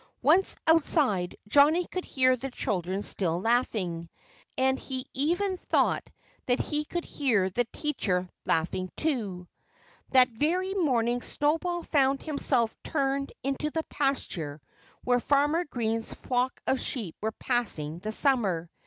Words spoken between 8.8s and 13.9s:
too. That very morning Snowball found himself turned into the